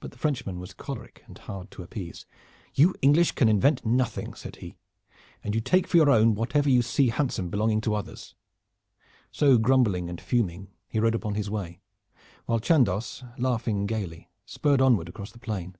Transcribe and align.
But 0.00 0.10
the 0.10 0.18
Frenchman 0.18 0.58
was 0.58 0.74
choleric 0.74 1.22
and 1.28 1.38
hard 1.38 1.70
to 1.70 1.84
appease. 1.84 2.26
"You 2.74 2.92
English 3.02 3.30
can 3.36 3.48
invent 3.48 3.86
nothing," 3.86 4.34
said 4.34 4.56
he, 4.56 4.74
"and 5.44 5.54
you 5.54 5.60
take 5.60 5.86
for 5.86 5.96
your 5.96 6.10
own 6.10 6.34
whatever 6.34 6.68
you 6.68 6.82
see 6.82 7.10
handsome 7.10 7.50
belonging 7.50 7.80
to 7.82 7.94
others." 7.94 8.34
So, 9.30 9.56
grumbling 9.58 10.10
and 10.10 10.20
fuming, 10.20 10.72
he 10.88 10.98
rode 10.98 11.14
upon 11.14 11.36
his 11.36 11.50
way, 11.50 11.78
while 12.46 12.58
Chandos, 12.58 13.22
laughing 13.38 13.86
gayly, 13.86 14.28
spurred 14.44 14.80
onward 14.82 15.08
across 15.08 15.30
the 15.30 15.38
plain. 15.38 15.76